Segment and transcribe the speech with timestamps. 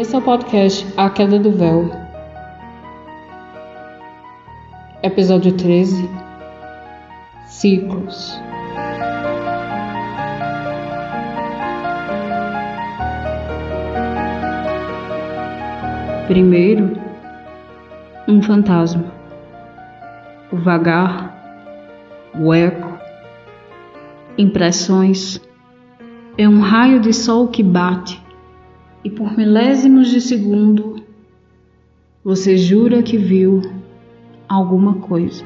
[0.00, 1.90] Esse é o podcast A Queda do Véu.
[5.02, 6.08] Episódio 13
[7.46, 8.40] Ciclos.
[16.28, 16.96] Primeiro,
[18.26, 19.04] um fantasma.
[20.50, 22.98] O vagar, o eco,
[24.38, 25.38] impressões.
[26.38, 28.29] É um raio de sol que bate
[29.04, 31.02] e por milésimos de segundo
[32.22, 33.62] você jura que viu
[34.48, 35.44] alguma coisa.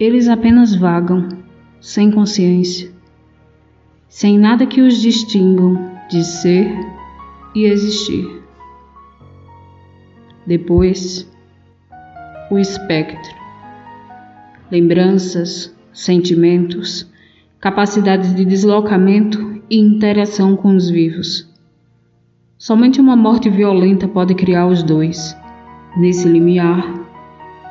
[0.00, 1.28] Eles apenas vagam,
[1.80, 2.90] sem consciência,
[4.08, 6.68] sem nada que os distingam de ser
[7.54, 8.42] e existir.
[10.46, 11.30] Depois,
[12.50, 13.34] o espectro.
[14.70, 17.10] Lembranças, sentimentos,
[17.64, 21.50] capacidades de deslocamento e interação com os vivos.
[22.58, 25.34] Somente uma morte violenta pode criar os dois.
[25.96, 26.86] Nesse limiar,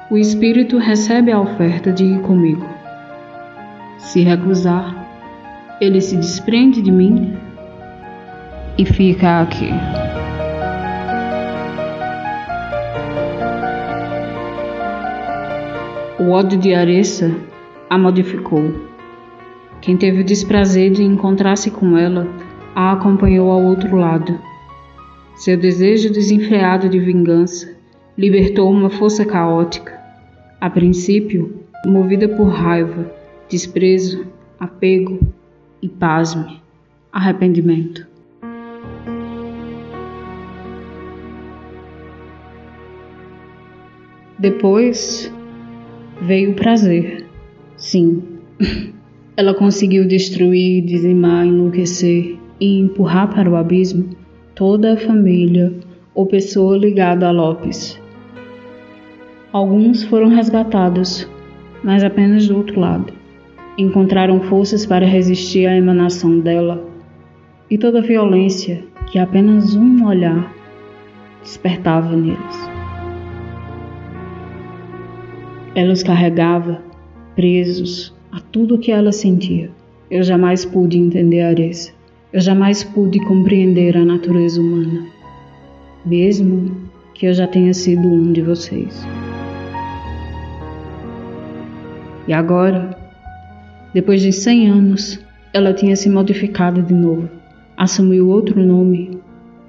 [0.10, 2.66] o espírito recebe a oferta de ir comigo.
[4.00, 7.38] Se recusar, ele se desprende de mim
[8.80, 9.70] e fica aqui.
[16.20, 17.32] O ódio de Aressa
[17.92, 18.93] a modificou.
[19.84, 22.26] Quem teve o desprazer de encontrar-se com ela
[22.74, 24.40] a acompanhou ao outro lado.
[25.36, 27.76] Seu desejo desenfreado de vingança
[28.18, 30.00] libertou uma força caótica,
[30.62, 33.12] a princípio movida por raiva,
[33.50, 34.26] desprezo,
[34.58, 35.20] apego
[35.82, 36.62] e, pasme,
[37.12, 38.08] arrependimento.
[44.40, 45.30] Depois
[46.22, 47.26] veio o prazer.
[47.76, 48.24] Sim,
[49.36, 54.10] Ela conseguiu destruir, dizimar, enlouquecer e empurrar para o abismo
[54.54, 55.74] toda a família
[56.14, 58.00] ou pessoa ligada a Lopes.
[59.52, 61.28] Alguns foram resgatados,
[61.84, 63.12] mas apenas do outro lado.
[63.76, 66.88] Encontraram forças para resistir à emanação dela
[67.72, 70.54] e toda a violência que apenas um olhar
[71.42, 72.70] despertava neles.
[75.74, 76.84] Ela os carregava,
[77.36, 79.70] presos, a tudo o que ela sentia.
[80.10, 81.92] Eu jamais pude entender Aressa.
[82.32, 85.06] Eu jamais pude compreender a natureza humana,
[86.04, 86.76] mesmo
[87.14, 89.06] que eu já tenha sido um de vocês.
[92.28, 92.98] E agora,
[93.94, 95.24] depois de cem anos,
[95.54, 97.30] ela tinha se modificado de novo,
[97.78, 99.20] assumiu outro nome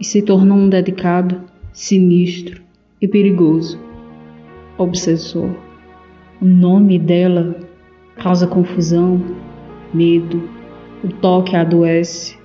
[0.00, 2.62] e se tornou um dedicado, sinistro
[2.98, 3.78] e perigoso
[4.78, 5.50] obsessor.
[6.40, 7.56] O nome dela
[8.16, 9.20] causa confusão,
[9.92, 10.48] medo,
[11.02, 12.36] o toque adoece,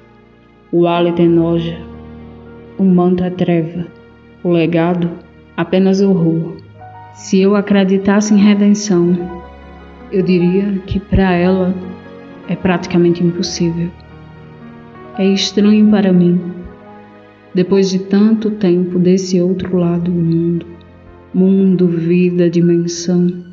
[0.71, 1.77] o hálito enoja,
[2.77, 3.87] o manto é treva,
[4.43, 5.09] o legado
[5.55, 6.57] apenas horror.
[7.13, 9.17] Se eu acreditasse em redenção,
[10.11, 11.73] eu diria que para ela
[12.47, 13.89] é praticamente impossível.
[15.17, 16.39] É estranho para mim,
[17.53, 20.65] depois de tanto tempo desse outro lado do mundo,
[21.33, 23.48] mundo, vida, dimensão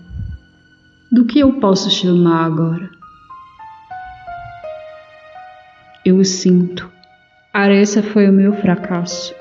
[1.16, 2.90] do que eu posso chamar agora?
[6.04, 6.90] Eu sinto.
[7.54, 9.34] Aressa foi o meu fracasso.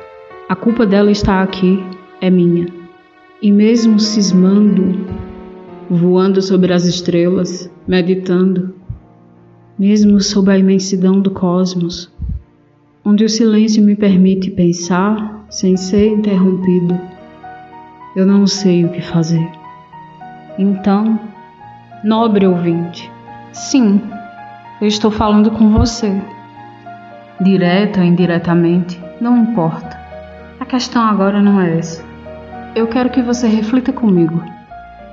[0.48, 1.84] A culpa dela está aqui,
[2.22, 2.68] é minha.
[3.42, 5.06] E mesmo cismando,
[5.90, 8.74] voando sobre as estrelas, meditando,
[9.78, 12.10] mesmo sob a imensidão do cosmos,
[13.04, 16.98] onde o silêncio me permite pensar sem ser interrompido,
[18.16, 19.46] eu não sei o que fazer.
[20.58, 21.35] Então,
[22.06, 23.12] Nobre ouvinte,
[23.52, 24.00] sim,
[24.80, 26.22] eu estou falando com você.
[27.42, 30.00] Direta ou indiretamente, não importa.
[30.60, 32.06] A questão agora não é essa.
[32.76, 34.40] Eu quero que você reflita comigo.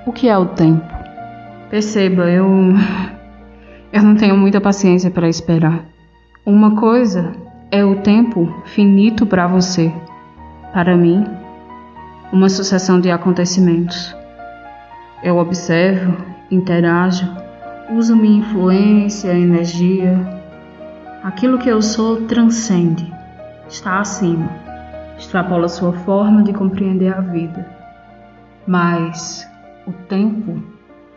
[0.05, 0.85] O que é o tempo?
[1.71, 2.47] Perceba, eu.
[3.91, 5.87] Eu não tenho muita paciência para esperar.
[6.45, 7.33] Uma coisa
[7.71, 9.91] é o tempo finito para você.
[10.75, 11.27] Para mim,
[12.31, 14.15] uma sucessão de acontecimentos.
[15.23, 17.27] Eu observo interajo,
[17.91, 20.15] uso minha influência, energia.
[21.25, 23.11] Aquilo que eu sou transcende,
[23.69, 24.51] está acima,
[25.19, 27.67] extrapola sua forma de compreender a vida.
[28.67, 29.49] Mas
[29.87, 30.63] o tempo,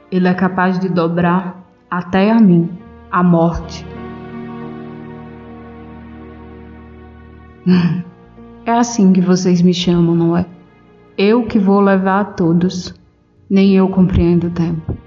[0.09, 1.61] ele é capaz de dobrar
[1.91, 2.69] até a mim,
[3.11, 3.85] a morte.
[8.67, 10.43] É assim que vocês me chamam, não é?
[11.15, 12.95] Eu que vou levar a todos.
[13.47, 14.97] Nem eu compreendo o tempo.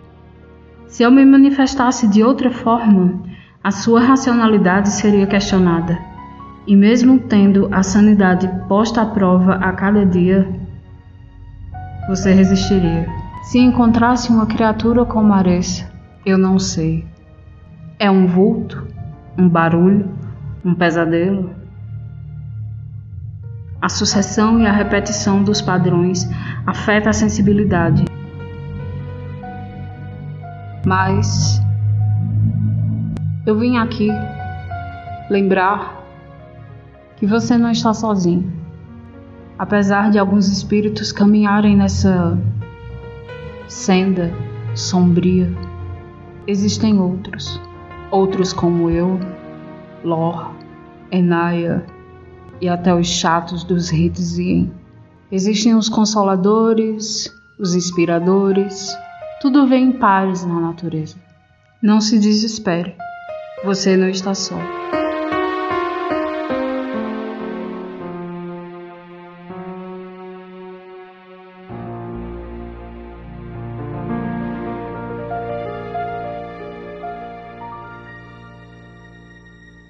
[0.88, 3.23] Se eu me manifestasse de outra forma,
[3.62, 5.99] a sua racionalidade seria questionada.
[6.67, 10.49] E mesmo tendo a sanidade posta à prova a cada dia,
[12.08, 13.06] você resistiria.
[13.43, 15.93] Se encontrasse uma criatura como Aressa,
[16.25, 17.06] eu não sei.
[17.99, 18.87] É um vulto?
[19.37, 20.08] Um barulho?
[20.64, 21.50] Um pesadelo?
[23.81, 26.26] A sucessão e a repetição dos padrões
[26.67, 28.05] afeta a sensibilidade.
[30.85, 31.61] Mas
[33.47, 34.09] eu vim aqui
[35.31, 36.05] lembrar
[37.17, 38.53] que você não está sozinho.
[39.59, 42.39] Apesar de alguns espíritos caminharem nessa
[43.67, 44.33] senda
[44.75, 45.51] sombria,
[46.47, 47.61] existem outros.
[48.11, 49.19] Outros como eu,
[50.05, 50.53] Lor,
[51.11, 51.85] Enaya
[52.61, 54.73] e até os chatos dos Hitzien.
[55.31, 58.97] Existem os consoladores, os inspiradores,
[59.40, 61.17] tudo vem em pares na natureza.
[61.81, 62.96] Não se desespere.
[63.64, 64.56] Você não está só.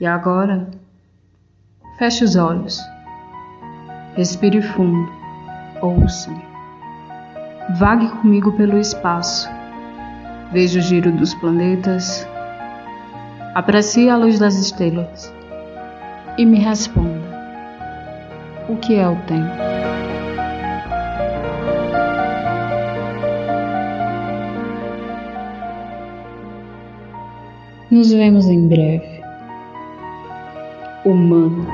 [0.00, 0.70] E agora,
[1.98, 2.80] feche os olhos,
[4.14, 5.10] respire fundo,
[5.82, 6.47] ouça-me.
[7.76, 9.48] Vague comigo pelo espaço,
[10.52, 12.26] veja o giro dos planetas,
[13.58, 15.34] Aprecie a luz das estrelas
[16.38, 17.20] e me responda:
[18.68, 19.50] o que é o tempo?
[27.90, 29.20] Nos vemos em breve.
[31.04, 31.66] Humano.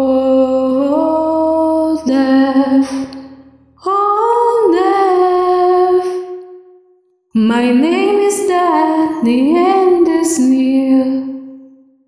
[0.00, 3.07] Oh, death,